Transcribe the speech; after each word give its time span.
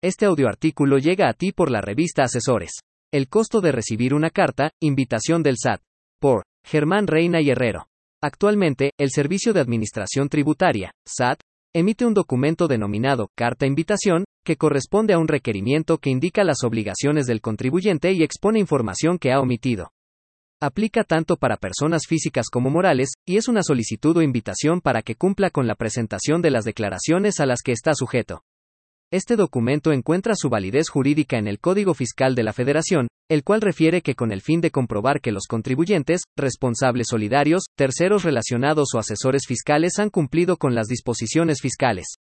Este 0.00 0.26
audioartículo 0.26 0.98
llega 0.98 1.28
a 1.28 1.32
ti 1.32 1.50
por 1.50 1.72
la 1.72 1.80
revista 1.80 2.22
Asesores. 2.22 2.70
El 3.12 3.28
costo 3.28 3.60
de 3.60 3.72
recibir 3.72 4.14
una 4.14 4.30
carta, 4.30 4.70
invitación 4.80 5.42
del 5.42 5.56
SAT. 5.60 5.80
Por 6.20 6.44
Germán 6.64 7.08
Reina 7.08 7.40
y 7.40 7.50
Herrero. 7.50 7.88
Actualmente, 8.22 8.92
el 8.96 9.10
Servicio 9.10 9.52
de 9.52 9.58
Administración 9.58 10.28
Tributaria, 10.28 10.92
SAT, 11.04 11.40
emite 11.74 12.06
un 12.06 12.14
documento 12.14 12.68
denominado 12.68 13.30
Carta 13.34 13.66
Invitación, 13.66 14.24
que 14.44 14.56
corresponde 14.56 15.14
a 15.14 15.18
un 15.18 15.26
requerimiento 15.26 15.98
que 15.98 16.10
indica 16.10 16.44
las 16.44 16.62
obligaciones 16.62 17.26
del 17.26 17.40
contribuyente 17.40 18.12
y 18.12 18.22
expone 18.22 18.60
información 18.60 19.18
que 19.18 19.32
ha 19.32 19.40
omitido. 19.40 19.90
Aplica 20.60 21.02
tanto 21.02 21.36
para 21.36 21.56
personas 21.56 22.02
físicas 22.06 22.50
como 22.52 22.70
morales, 22.70 23.14
y 23.26 23.36
es 23.36 23.48
una 23.48 23.64
solicitud 23.64 24.16
o 24.16 24.22
invitación 24.22 24.80
para 24.80 25.02
que 25.02 25.16
cumpla 25.16 25.50
con 25.50 25.66
la 25.66 25.74
presentación 25.74 26.40
de 26.40 26.52
las 26.52 26.64
declaraciones 26.64 27.40
a 27.40 27.46
las 27.46 27.62
que 27.64 27.72
está 27.72 27.94
sujeto. 27.94 28.44
Este 29.10 29.36
documento 29.36 29.90
encuentra 29.92 30.34
su 30.36 30.50
validez 30.50 30.90
jurídica 30.90 31.38
en 31.38 31.48
el 31.48 31.60
Código 31.60 31.94
Fiscal 31.94 32.34
de 32.34 32.42
la 32.42 32.52
Federación, 32.52 33.08
el 33.30 33.42
cual 33.42 33.62
refiere 33.62 34.02
que 34.02 34.14
con 34.14 34.32
el 34.32 34.42
fin 34.42 34.60
de 34.60 34.70
comprobar 34.70 35.22
que 35.22 35.32
los 35.32 35.46
contribuyentes, 35.48 36.24
responsables 36.36 37.06
solidarios, 37.08 37.64
terceros 37.74 38.22
relacionados 38.22 38.88
o 38.94 38.98
asesores 38.98 39.46
fiscales 39.46 39.98
han 39.98 40.10
cumplido 40.10 40.58
con 40.58 40.74
las 40.74 40.88
disposiciones 40.88 41.62
fiscales. 41.62 42.16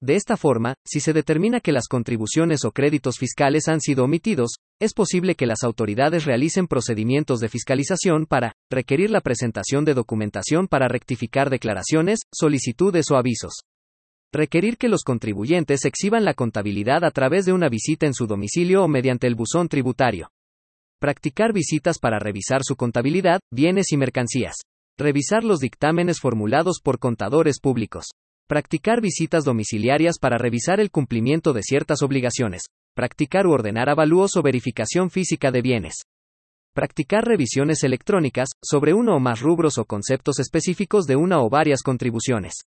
De 0.00 0.14
esta 0.14 0.38
forma, 0.38 0.76
si 0.86 1.00
se 1.00 1.12
determina 1.12 1.60
que 1.60 1.72
las 1.72 1.88
contribuciones 1.88 2.64
o 2.64 2.72
créditos 2.72 3.18
fiscales 3.18 3.68
han 3.68 3.82
sido 3.82 4.04
omitidos, 4.04 4.54
es 4.80 4.94
posible 4.94 5.34
que 5.34 5.46
las 5.46 5.62
autoridades 5.62 6.24
realicen 6.24 6.68
procedimientos 6.68 7.40
de 7.40 7.50
fiscalización 7.50 8.24
para 8.24 8.54
requerir 8.70 9.10
la 9.10 9.20
presentación 9.20 9.84
de 9.84 9.92
documentación 9.92 10.68
para 10.68 10.88
rectificar 10.88 11.50
declaraciones, 11.50 12.20
solicitudes 12.32 13.10
o 13.10 13.16
avisos. 13.16 13.64
Requerir 14.34 14.78
que 14.78 14.88
los 14.88 15.04
contribuyentes 15.04 15.84
exhiban 15.84 16.24
la 16.24 16.34
contabilidad 16.34 17.04
a 17.04 17.12
través 17.12 17.44
de 17.44 17.52
una 17.52 17.68
visita 17.68 18.04
en 18.06 18.14
su 18.14 18.26
domicilio 18.26 18.82
o 18.82 18.88
mediante 18.88 19.28
el 19.28 19.36
buzón 19.36 19.68
tributario. 19.68 20.28
Practicar 21.00 21.52
visitas 21.52 22.00
para 22.00 22.18
revisar 22.18 22.62
su 22.64 22.74
contabilidad, 22.74 23.38
bienes 23.52 23.92
y 23.92 23.96
mercancías. 23.96 24.56
Revisar 24.98 25.44
los 25.44 25.60
dictámenes 25.60 26.18
formulados 26.18 26.80
por 26.82 26.98
contadores 26.98 27.60
públicos. 27.60 28.06
Practicar 28.48 29.00
visitas 29.00 29.44
domiciliarias 29.44 30.18
para 30.20 30.36
revisar 30.36 30.80
el 30.80 30.90
cumplimiento 30.90 31.52
de 31.52 31.62
ciertas 31.62 32.02
obligaciones. 32.02 32.62
Practicar 32.96 33.46
u 33.46 33.52
ordenar 33.52 33.88
avalúos 33.88 34.34
o 34.34 34.42
verificación 34.42 35.10
física 35.10 35.52
de 35.52 35.62
bienes. 35.62 35.94
Practicar 36.74 37.24
revisiones 37.24 37.84
electrónicas 37.84 38.48
sobre 38.60 38.94
uno 38.94 39.14
o 39.14 39.20
más 39.20 39.40
rubros 39.42 39.78
o 39.78 39.84
conceptos 39.84 40.40
específicos 40.40 41.04
de 41.04 41.14
una 41.14 41.40
o 41.40 41.48
varias 41.48 41.82
contribuciones. 41.82 42.64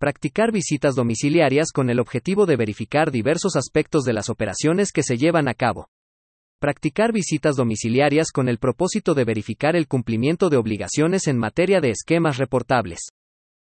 Practicar 0.00 0.50
visitas 0.50 0.94
domiciliarias 0.94 1.72
con 1.74 1.90
el 1.90 2.00
objetivo 2.00 2.46
de 2.46 2.56
verificar 2.56 3.10
diversos 3.10 3.54
aspectos 3.54 4.02
de 4.04 4.14
las 4.14 4.30
operaciones 4.30 4.92
que 4.92 5.02
se 5.02 5.18
llevan 5.18 5.46
a 5.46 5.52
cabo. 5.52 5.90
Practicar 6.58 7.12
visitas 7.12 7.54
domiciliarias 7.54 8.32
con 8.32 8.48
el 8.48 8.56
propósito 8.56 9.12
de 9.12 9.24
verificar 9.24 9.76
el 9.76 9.88
cumplimiento 9.88 10.48
de 10.48 10.56
obligaciones 10.56 11.26
en 11.26 11.36
materia 11.36 11.82
de 11.82 11.90
esquemas 11.90 12.38
reportables. 12.38 13.00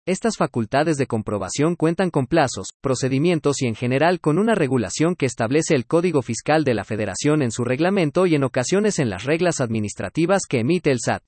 Estas 0.05 0.35
facultades 0.35 0.97
de 0.97 1.07
comprobación 1.07 1.77
cuentan 1.77 2.09
con 2.09 2.27
plazos, 2.27 2.71
procedimientos 2.81 3.61
y 3.61 3.67
en 3.67 3.75
general 3.75 4.19
con 4.19 4.37
una 4.37 4.53
regulación 4.53 5.15
que 5.15 5.27
establece 5.27 5.75
el 5.75 5.85
Código 5.85 6.21
Fiscal 6.21 6.65
de 6.65 6.73
la 6.73 6.83
Federación 6.83 7.41
en 7.41 7.51
su 7.51 7.63
reglamento 7.63 8.25
y 8.25 8.35
en 8.35 8.43
ocasiones 8.43 8.99
en 8.99 9.09
las 9.09 9.23
reglas 9.23 9.61
administrativas 9.61 10.41
que 10.45 10.59
emite 10.59 10.91
el 10.91 10.99
SAT. 10.99 11.23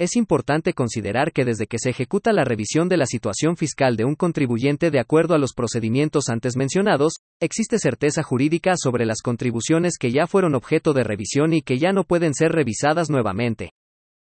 Es 0.00 0.16
importante 0.16 0.72
considerar 0.72 1.30
que 1.30 1.44
desde 1.44 1.66
que 1.66 1.76
se 1.78 1.90
ejecuta 1.90 2.32
la 2.32 2.42
revisión 2.42 2.88
de 2.88 2.96
la 2.96 3.04
situación 3.04 3.58
fiscal 3.58 3.98
de 3.98 4.06
un 4.06 4.14
contribuyente 4.14 4.90
de 4.90 4.98
acuerdo 4.98 5.34
a 5.34 5.38
los 5.38 5.52
procedimientos 5.52 6.30
antes 6.30 6.56
mencionados, 6.56 7.16
existe 7.38 7.78
certeza 7.78 8.22
jurídica 8.22 8.76
sobre 8.78 9.04
las 9.04 9.20
contribuciones 9.20 9.98
que 9.98 10.10
ya 10.10 10.26
fueron 10.26 10.54
objeto 10.54 10.94
de 10.94 11.04
revisión 11.04 11.52
y 11.52 11.60
que 11.60 11.76
ya 11.76 11.92
no 11.92 12.04
pueden 12.04 12.32
ser 12.32 12.52
revisadas 12.52 13.10
nuevamente. 13.10 13.72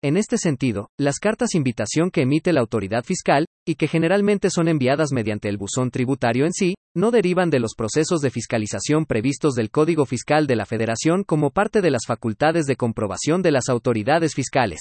En 0.02 0.16
este 0.16 0.36
sentido, 0.36 0.88
las 0.98 1.20
cartas 1.20 1.54
invitación 1.54 2.10
que 2.10 2.22
emite 2.22 2.52
la 2.52 2.60
autoridad 2.60 3.04
fiscal, 3.04 3.46
y 3.64 3.76
que 3.76 3.86
generalmente 3.86 4.50
son 4.50 4.66
enviadas 4.66 5.12
mediante 5.12 5.48
el 5.48 5.58
buzón 5.58 5.92
tributario 5.92 6.44
en 6.44 6.52
sí, 6.52 6.74
no 6.96 7.12
derivan 7.12 7.50
de 7.50 7.60
los 7.60 7.74
procesos 7.76 8.20
de 8.20 8.32
fiscalización 8.32 9.06
previstos 9.06 9.54
del 9.54 9.70
Código 9.70 10.06
Fiscal 10.06 10.48
de 10.48 10.56
la 10.56 10.66
Federación 10.66 11.22
como 11.22 11.50
parte 11.50 11.82
de 11.82 11.92
las 11.92 12.02
facultades 12.04 12.66
de 12.66 12.74
comprobación 12.74 13.42
de 13.42 13.52
las 13.52 13.68
autoridades 13.68 14.34
fiscales. 14.34 14.80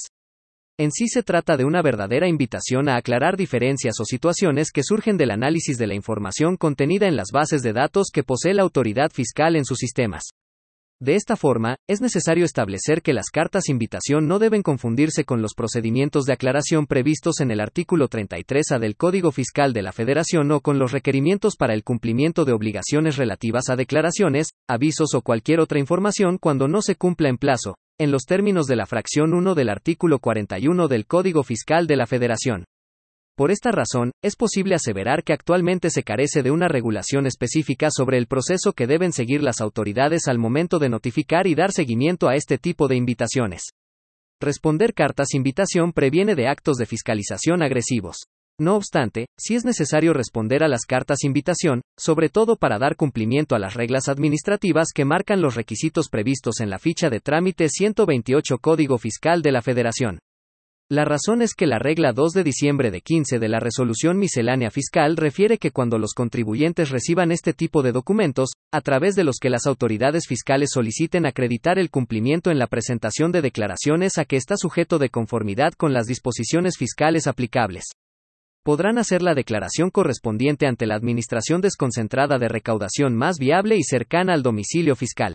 En 0.82 0.92
sí 0.92 1.08
se 1.08 1.22
trata 1.22 1.58
de 1.58 1.64
una 1.64 1.84
verdadera 1.84 2.28
invitación 2.28 2.90
a 2.90 2.96
aclarar 2.96 3.38
diferencias 3.38 4.00
o 4.00 4.04
situaciones 4.04 4.72
que 4.72 4.82
surgen 4.82 5.16
del 5.16 5.30
análisis 5.30 5.78
de 5.78 5.86
la 5.86 5.94
información 5.94 6.58
contenida 6.58 7.08
en 7.08 7.16
las 7.16 7.28
bases 7.32 7.62
de 7.62 7.72
datos 7.72 8.08
que 8.12 8.24
posee 8.24 8.56
la 8.56 8.64
autoridad 8.64 9.12
fiscal 9.12 9.56
en 9.56 9.64
sus 9.64 9.78
sistemas. 9.78 10.24
De 11.00 11.14
esta 11.14 11.36
forma, 11.36 11.76
es 11.88 12.02
necesario 12.02 12.46
establecer 12.46 13.04
que 13.04 13.14
las 13.14 13.30
cartas 13.30 13.70
invitación 13.70 14.28
no 14.28 14.40
deben 14.40 14.64
confundirse 14.64 15.24
con 15.24 15.44
los 15.44 15.54
procedimientos 15.54 16.26
de 16.26 16.34
aclaración 16.34 16.88
previstos 16.88 17.42
en 17.42 17.52
el 17.52 17.60
artículo 17.60 18.10
33A 18.10 18.80
del 18.80 18.96
Código 18.96 19.32
Fiscal 19.32 19.74
de 19.74 19.84
la 19.84 19.92
Federación 19.92 20.52
o 20.52 20.62
con 20.62 20.80
los 20.80 20.94
requerimientos 20.94 21.58
para 21.58 21.76
el 21.76 21.84
cumplimiento 21.84 22.44
de 22.44 22.54
obligaciones 22.54 23.18
relativas 23.18 23.70
a 23.70 23.76
declaraciones, 23.76 24.54
avisos 24.68 25.14
o 25.14 25.22
cualquier 25.22 25.60
otra 25.60 25.78
información 25.78 26.40
cuando 26.40 26.68
no 26.68 26.82
se 26.82 26.96
cumpla 26.96 27.30
en 27.30 27.38
plazo, 27.38 27.76
en 28.02 28.10
los 28.10 28.26
términos 28.26 28.66
de 28.66 28.76
la 28.76 28.88
fracción 28.88 29.32
1 29.32 29.54
del 29.54 29.70
artículo 29.70 30.18
41 30.18 30.88
del 30.88 31.06
Código 31.06 31.44
Fiscal 31.44 31.86
de 31.86 31.96
la 31.96 32.08
Federación. 32.08 32.66
Por 33.38 33.52
esta 33.52 33.72
razón, 33.72 34.12
es 34.24 34.36
posible 34.36 34.74
aseverar 34.74 35.24
que 35.24 35.34
actualmente 35.34 35.92
se 35.92 36.02
carece 36.02 36.42
de 36.42 36.50
una 36.50 36.68
regulación 36.68 37.28
específica 37.28 37.90
sobre 37.92 38.18
el 38.18 38.26
proceso 38.26 38.74
que 38.74 38.88
deben 38.88 39.12
seguir 39.12 39.44
las 39.44 39.62
autoridades 39.62 40.28
al 40.28 40.40
momento 40.40 40.80
de 40.80 40.90
notificar 40.90 41.46
y 41.46 41.54
dar 41.54 41.72
seguimiento 41.72 42.28
a 42.28 42.34
este 42.34 42.58
tipo 42.58 42.88
de 42.88 42.96
invitaciones. 42.96 43.70
Responder 44.40 44.96
cartas 44.96 45.36
invitación 45.36 45.94
previene 45.94 46.34
de 46.34 46.48
actos 46.48 46.78
de 46.78 46.88
fiscalización 46.88 47.62
agresivos. 47.62 48.26
No 48.62 48.76
obstante, 48.76 49.26
si 49.40 49.56
es 49.56 49.66
necesario 49.66 50.14
responder 50.14 50.64
a 50.64 50.68
las 50.68 50.86
cartas 50.86 51.24
invitación, 51.24 51.82
sobre 51.98 52.30
todo 52.30 52.58
para 52.58 52.78
dar 52.78 52.96
cumplimiento 52.96 53.56
a 53.56 53.60
las 53.60 53.74
reglas 53.74 54.08
administrativas 54.08 54.90
que 54.94 55.04
marcan 55.04 55.42
los 55.42 55.56
requisitos 55.56 56.10
previstos 56.10 56.60
en 56.60 56.70
la 56.70 56.78
ficha 56.78 57.10
de 57.10 57.22
trámite 57.22 57.70
128 57.70 58.60
Código 58.60 59.00
Fiscal 59.00 59.42
de 59.42 59.52
la 59.52 59.64
Federación. 59.64 60.20
La 60.92 61.06
razón 61.06 61.42
es 61.42 61.56
que 61.56 61.66
la 61.66 61.80
regla 61.80 62.14
2 62.14 62.34
de 62.34 62.44
diciembre 62.44 62.92
de 62.92 63.02
15 63.02 63.40
de 63.40 63.50
la 63.50 63.60
Resolución 63.60 64.20
Miscelánea 64.20 64.70
Fiscal 64.70 65.18
refiere 65.18 65.58
que 65.58 65.72
cuando 65.72 65.98
los 65.98 66.14
contribuyentes 66.14 66.92
reciban 66.92 67.32
este 67.32 67.54
tipo 67.54 67.82
de 67.82 67.94
documentos, 67.94 68.52
a 68.72 68.82
través 68.82 69.16
de 69.16 69.24
los 69.24 69.38
que 69.42 69.50
las 69.50 69.66
autoridades 69.66 70.28
fiscales 70.28 70.70
soliciten 70.72 71.26
acreditar 71.26 71.80
el 71.80 71.90
cumplimiento 71.90 72.52
en 72.52 72.60
la 72.60 72.68
presentación 72.68 73.32
de 73.32 73.42
declaraciones 73.42 74.20
a 74.20 74.26
que 74.26 74.36
está 74.36 74.56
sujeto 74.56 75.00
de 75.00 75.10
conformidad 75.10 75.74
con 75.74 75.94
las 75.94 76.06
disposiciones 76.06 76.78
fiscales 76.78 77.26
aplicables 77.26 77.86
podrán 78.64 78.98
hacer 78.98 79.22
la 79.22 79.34
declaración 79.34 79.90
correspondiente 79.90 80.68
ante 80.68 80.86
la 80.86 80.96
Administración 80.96 81.62
desconcentrada 81.62 82.38
de 82.38 82.48
recaudación 82.48 83.16
más 83.16 83.38
viable 83.38 83.76
y 83.78 83.84
cercana 83.84 84.34
al 84.34 84.44
domicilio 84.44 84.96
fiscal. 84.96 85.34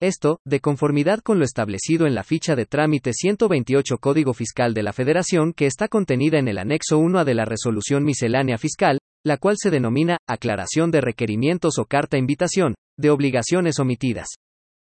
Esto, 0.00 0.38
de 0.44 0.60
conformidad 0.60 1.20
con 1.20 1.38
lo 1.38 1.44
establecido 1.44 2.06
en 2.06 2.14
la 2.14 2.22
ficha 2.22 2.54
de 2.54 2.66
trámite 2.66 3.12
128 3.12 3.98
Código 3.98 4.32
Fiscal 4.32 4.72
de 4.72 4.84
la 4.84 4.92
Federación 4.92 5.52
que 5.52 5.66
está 5.66 5.88
contenida 5.88 6.38
en 6.38 6.46
el 6.46 6.58
anexo 6.58 6.98
1 6.98 7.18
a 7.18 7.24
de 7.24 7.34
la 7.34 7.44
Resolución 7.44 8.04
Miscelánea 8.04 8.58
Fiscal, 8.58 8.98
la 9.24 9.38
cual 9.38 9.56
se 9.58 9.70
denomina 9.70 10.18
Aclaración 10.28 10.92
de 10.92 11.00
requerimientos 11.00 11.78
o 11.78 11.86
carta 11.86 12.16
invitación, 12.16 12.74
de 12.96 13.10
obligaciones 13.10 13.80
omitidas. 13.80 14.28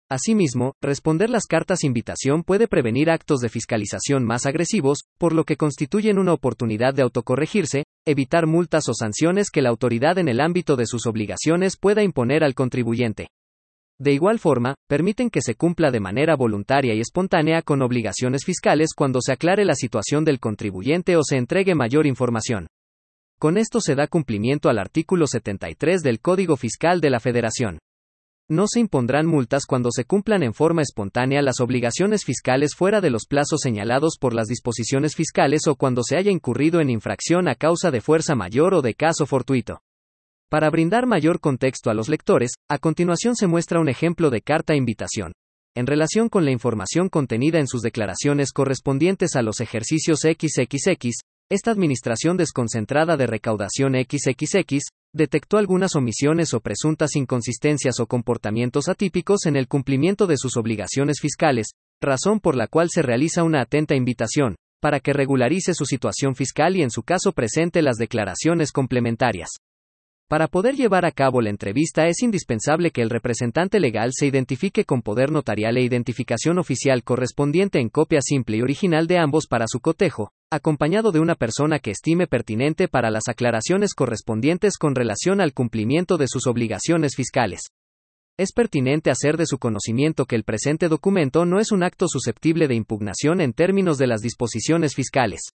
Asimismo, 0.08 0.74
responder 0.80 1.30
las 1.30 1.46
cartas 1.46 1.82
invitación 1.82 2.44
puede 2.44 2.68
prevenir 2.68 3.10
actos 3.10 3.40
de 3.40 3.48
fiscalización 3.48 4.24
más 4.24 4.46
agresivos, 4.46 5.00
por 5.18 5.32
lo 5.32 5.42
que 5.42 5.56
constituyen 5.56 6.18
una 6.18 6.32
oportunidad 6.32 6.94
de 6.94 7.02
autocorregirse, 7.02 7.86
evitar 8.06 8.46
multas 8.46 8.88
o 8.88 8.94
sanciones 8.94 9.50
que 9.50 9.62
la 9.62 9.70
autoridad 9.70 10.18
en 10.18 10.28
el 10.28 10.40
ámbito 10.40 10.76
de 10.76 10.86
sus 10.86 11.06
obligaciones 11.06 11.76
pueda 11.76 12.04
imponer 12.04 12.44
al 12.44 12.54
contribuyente. 12.54 13.26
De 13.98 14.12
igual 14.12 14.38
forma, 14.38 14.76
permiten 14.88 15.28
que 15.28 15.40
se 15.40 15.56
cumpla 15.56 15.90
de 15.90 15.98
manera 15.98 16.36
voluntaria 16.36 16.94
y 16.94 17.00
espontánea 17.00 17.62
con 17.62 17.82
obligaciones 17.82 18.44
fiscales 18.44 18.90
cuando 18.94 19.20
se 19.20 19.32
aclare 19.32 19.64
la 19.64 19.74
situación 19.74 20.24
del 20.24 20.38
contribuyente 20.38 21.16
o 21.16 21.22
se 21.24 21.36
entregue 21.36 21.74
mayor 21.74 22.06
información. 22.06 22.68
Con 23.40 23.58
esto 23.58 23.80
se 23.80 23.96
da 23.96 24.06
cumplimiento 24.06 24.68
al 24.68 24.78
artículo 24.78 25.26
73 25.26 26.02
del 26.02 26.20
Código 26.20 26.56
Fiscal 26.56 27.00
de 27.00 27.10
la 27.10 27.18
Federación. 27.18 27.78
No 28.48 28.66
se 28.68 28.78
impondrán 28.78 29.26
multas 29.26 29.64
cuando 29.66 29.88
se 29.90 30.04
cumplan 30.04 30.44
en 30.44 30.54
forma 30.54 30.80
espontánea 30.80 31.42
las 31.42 31.58
obligaciones 31.58 32.24
fiscales 32.24 32.76
fuera 32.76 33.00
de 33.00 33.10
los 33.10 33.26
plazos 33.26 33.58
señalados 33.60 34.18
por 34.20 34.34
las 34.34 34.46
disposiciones 34.46 35.16
fiscales 35.16 35.66
o 35.66 35.74
cuando 35.74 36.04
se 36.04 36.16
haya 36.16 36.30
incurrido 36.30 36.80
en 36.80 36.88
infracción 36.88 37.48
a 37.48 37.56
causa 37.56 37.90
de 37.90 38.00
fuerza 38.00 38.36
mayor 38.36 38.74
o 38.74 38.82
de 38.82 38.94
caso 38.94 39.26
fortuito. 39.26 39.80
Para 40.48 40.70
brindar 40.70 41.06
mayor 41.06 41.40
contexto 41.40 41.90
a 41.90 41.94
los 41.94 42.08
lectores, 42.08 42.52
a 42.70 42.78
continuación 42.78 43.34
se 43.34 43.48
muestra 43.48 43.80
un 43.80 43.88
ejemplo 43.88 44.30
de 44.30 44.42
carta 44.42 44.76
invitación. 44.76 45.32
En 45.74 45.88
relación 45.88 46.28
con 46.28 46.44
la 46.44 46.52
información 46.52 47.08
contenida 47.08 47.58
en 47.58 47.66
sus 47.66 47.82
declaraciones 47.82 48.52
correspondientes 48.52 49.34
a 49.34 49.42
los 49.42 49.58
ejercicios 49.58 50.20
XXX, 50.20 51.18
esta 51.50 51.72
Administración 51.72 52.36
Desconcentrada 52.36 53.16
de 53.16 53.26
Recaudación 53.26 53.94
XXX 53.94 54.84
detectó 55.16 55.56
algunas 55.56 55.96
omisiones 55.96 56.52
o 56.52 56.60
presuntas 56.60 57.16
inconsistencias 57.16 57.98
o 58.00 58.06
comportamientos 58.06 58.88
atípicos 58.88 59.46
en 59.46 59.56
el 59.56 59.66
cumplimiento 59.66 60.26
de 60.26 60.36
sus 60.36 60.56
obligaciones 60.56 61.20
fiscales, 61.20 61.68
razón 62.02 62.38
por 62.38 62.54
la 62.54 62.66
cual 62.66 62.90
se 62.90 63.00
realiza 63.00 63.42
una 63.42 63.62
atenta 63.62 63.94
invitación, 63.94 64.56
para 64.80 65.00
que 65.00 65.14
regularice 65.14 65.72
su 65.72 65.86
situación 65.86 66.34
fiscal 66.34 66.76
y 66.76 66.82
en 66.82 66.90
su 66.90 67.02
caso 67.02 67.32
presente 67.32 67.80
las 67.80 67.96
declaraciones 67.96 68.72
complementarias. 68.72 69.48
Para 70.28 70.48
poder 70.48 70.74
llevar 70.74 71.06
a 71.06 71.12
cabo 71.12 71.40
la 71.40 71.50
entrevista 71.50 72.08
es 72.08 72.22
indispensable 72.22 72.90
que 72.90 73.00
el 73.00 73.10
representante 73.10 73.80
legal 73.80 74.10
se 74.12 74.26
identifique 74.26 74.84
con 74.84 75.00
poder 75.00 75.30
notarial 75.30 75.78
e 75.78 75.82
identificación 75.82 76.58
oficial 76.58 77.04
correspondiente 77.04 77.80
en 77.80 77.88
copia 77.88 78.20
simple 78.20 78.58
y 78.58 78.62
original 78.62 79.06
de 79.06 79.18
ambos 79.18 79.46
para 79.46 79.66
su 79.68 79.80
cotejo, 79.80 80.32
acompañado 80.50 81.12
de 81.12 81.20
una 81.20 81.34
persona 81.34 81.78
que 81.78 81.90
estime 81.90 82.26
pertinente 82.26 82.88
para 82.88 83.10
las 83.10 83.28
aclaraciones 83.28 83.94
correspondientes 83.94 84.78
con 84.78 84.94
relación 84.94 85.40
al 85.40 85.52
cumplimiento 85.52 86.16
de 86.16 86.26
sus 86.28 86.46
obligaciones 86.46 87.16
fiscales. 87.16 87.62
Es 88.38 88.52
pertinente 88.52 89.10
hacer 89.10 89.36
de 89.36 89.46
su 89.46 89.58
conocimiento 89.58 90.26
que 90.26 90.36
el 90.36 90.44
presente 90.44 90.88
documento 90.88 91.44
no 91.44 91.58
es 91.58 91.72
un 91.72 91.82
acto 91.82 92.06
susceptible 92.08 92.68
de 92.68 92.74
impugnación 92.74 93.40
en 93.40 93.52
términos 93.52 93.98
de 93.98 94.06
las 94.06 94.20
disposiciones 94.20 94.94
fiscales 94.94 95.50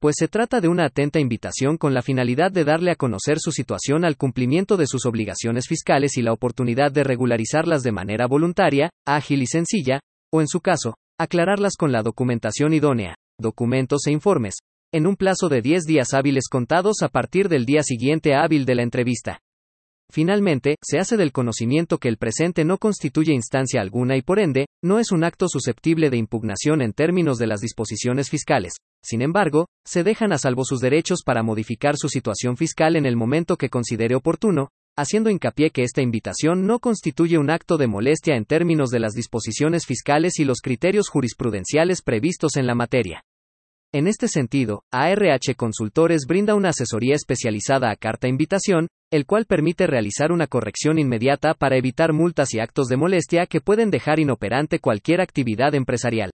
pues 0.00 0.16
se 0.18 0.28
trata 0.28 0.60
de 0.60 0.68
una 0.68 0.84
atenta 0.84 1.20
invitación 1.20 1.78
con 1.78 1.94
la 1.94 2.02
finalidad 2.02 2.52
de 2.52 2.64
darle 2.64 2.90
a 2.90 2.96
conocer 2.96 3.38
su 3.38 3.50
situación 3.50 4.04
al 4.04 4.16
cumplimiento 4.16 4.76
de 4.76 4.86
sus 4.86 5.06
obligaciones 5.06 5.66
fiscales 5.66 6.16
y 6.16 6.22
la 6.22 6.32
oportunidad 6.32 6.92
de 6.92 7.02
regularizarlas 7.02 7.82
de 7.82 7.92
manera 7.92 8.26
voluntaria, 8.26 8.90
ágil 9.06 9.42
y 9.42 9.46
sencilla, 9.46 10.00
o 10.32 10.40
en 10.40 10.48
su 10.48 10.60
caso, 10.60 10.94
aclararlas 11.18 11.76
con 11.76 11.92
la 11.92 12.02
documentación 12.02 12.74
idónea, 12.74 13.14
documentos 13.38 14.06
e 14.06 14.12
informes, 14.12 14.54
en 14.92 15.06
un 15.06 15.16
plazo 15.16 15.48
de 15.48 15.62
10 15.62 15.84
días 15.84 16.14
hábiles 16.14 16.44
contados 16.50 17.02
a 17.02 17.08
partir 17.08 17.48
del 17.48 17.66
día 17.66 17.82
siguiente 17.82 18.34
hábil 18.34 18.64
de 18.64 18.74
la 18.74 18.82
entrevista. 18.82 19.40
Finalmente, 20.10 20.76
se 20.82 20.98
hace 20.98 21.16
del 21.16 21.32
conocimiento 21.32 21.98
que 21.98 22.08
el 22.08 22.16
presente 22.16 22.64
no 22.64 22.78
constituye 22.78 23.32
instancia 23.32 23.80
alguna 23.80 24.16
y 24.16 24.22
por 24.22 24.38
ende, 24.38 24.66
no 24.82 25.00
es 25.00 25.10
un 25.10 25.24
acto 25.24 25.48
susceptible 25.48 26.10
de 26.10 26.16
impugnación 26.16 26.80
en 26.80 26.92
términos 26.92 27.38
de 27.38 27.48
las 27.48 27.60
disposiciones 27.60 28.30
fiscales. 28.30 28.74
Sin 29.04 29.20
embargo, 29.20 29.66
se 29.84 30.04
dejan 30.04 30.32
a 30.32 30.38
salvo 30.38 30.64
sus 30.64 30.80
derechos 30.80 31.22
para 31.24 31.42
modificar 31.42 31.96
su 31.96 32.08
situación 32.08 32.56
fiscal 32.56 32.96
en 32.96 33.04
el 33.04 33.16
momento 33.16 33.56
que 33.56 33.68
considere 33.68 34.14
oportuno, 34.14 34.68
haciendo 34.96 35.30
hincapié 35.30 35.70
que 35.70 35.82
esta 35.82 36.02
invitación 36.02 36.66
no 36.66 36.78
constituye 36.78 37.38
un 37.38 37.50
acto 37.50 37.76
de 37.76 37.86
molestia 37.86 38.34
en 38.34 38.44
términos 38.46 38.90
de 38.90 39.00
las 39.00 39.12
disposiciones 39.12 39.84
fiscales 39.86 40.38
y 40.38 40.44
los 40.44 40.60
criterios 40.60 41.08
jurisprudenciales 41.08 42.02
previstos 42.02 42.56
en 42.56 42.66
la 42.66 42.74
materia. 42.74 43.22
En 43.92 44.08
este 44.08 44.28
sentido, 44.28 44.82
ARH 44.90 45.54
Consultores 45.56 46.22
brinda 46.26 46.54
una 46.54 46.70
asesoría 46.70 47.14
especializada 47.14 47.90
a 47.90 47.96
carta 47.96 48.28
invitación, 48.28 48.88
el 49.10 49.26
cual 49.26 49.46
permite 49.46 49.86
realizar 49.86 50.32
una 50.32 50.46
corrección 50.46 50.98
inmediata 50.98 51.54
para 51.54 51.76
evitar 51.76 52.12
multas 52.12 52.52
y 52.54 52.58
actos 52.58 52.88
de 52.88 52.96
molestia 52.96 53.46
que 53.46 53.60
pueden 53.60 53.90
dejar 53.90 54.18
inoperante 54.18 54.80
cualquier 54.80 55.20
actividad 55.20 55.74
empresarial. 55.74 56.30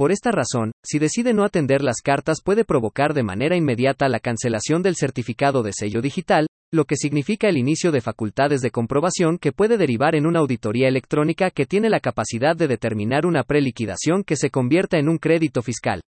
Por 0.00 0.12
esta 0.12 0.30
razón, 0.30 0.72
si 0.82 0.98
decide 0.98 1.34
no 1.34 1.44
atender 1.44 1.82
las 1.82 2.00
cartas 2.02 2.38
puede 2.42 2.64
provocar 2.64 3.12
de 3.12 3.22
manera 3.22 3.54
inmediata 3.54 4.08
la 4.08 4.18
cancelación 4.18 4.82
del 4.82 4.96
certificado 4.96 5.62
de 5.62 5.74
sello 5.74 6.00
digital, 6.00 6.46
lo 6.72 6.86
que 6.86 6.96
significa 6.96 7.50
el 7.50 7.58
inicio 7.58 7.92
de 7.92 8.00
facultades 8.00 8.62
de 8.62 8.70
comprobación 8.70 9.36
que 9.36 9.52
puede 9.52 9.76
derivar 9.76 10.14
en 10.14 10.24
una 10.24 10.38
auditoría 10.38 10.88
electrónica 10.88 11.50
que 11.50 11.66
tiene 11.66 11.90
la 11.90 12.00
capacidad 12.00 12.56
de 12.56 12.66
determinar 12.66 13.26
una 13.26 13.42
preliquidación 13.42 14.24
que 14.24 14.36
se 14.36 14.48
convierta 14.48 14.96
en 14.96 15.10
un 15.10 15.18
crédito 15.18 15.60
fiscal. 15.60 16.00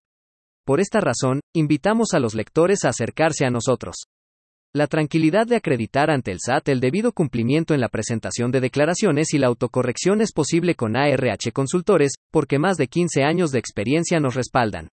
Por 0.65 0.79
esta 0.79 0.99
razón, 0.99 1.41
invitamos 1.53 2.15
a 2.15 2.19
los 2.19 2.33
lectores 2.33 2.85
a 2.85 2.89
acercarse 2.89 3.45
a 3.45 3.51
nosotros. 3.51 3.93
La 4.75 4.87
tranquilidad 4.87 5.45
de 5.45 5.55
acreditar 5.55 6.09
ante 6.09 6.31
el 6.31 6.39
SAT 6.43 6.69
el 6.69 6.79
debido 6.79 7.11
cumplimiento 7.11 7.75
en 7.75 7.79
la 7.79 7.89
presentación 7.89 8.49
de 8.49 8.59
declaraciones 8.59 9.31
y 9.35 9.37
la 9.37 9.45
autocorrección 9.45 10.19
es 10.19 10.31
posible 10.31 10.73
con 10.73 10.95
ARH 10.95 11.51
Consultores, 11.53 12.13
porque 12.31 12.57
más 12.57 12.77
de 12.77 12.87
15 12.87 13.23
años 13.23 13.51
de 13.51 13.59
experiencia 13.59 14.19
nos 14.19 14.33
respaldan. 14.33 14.89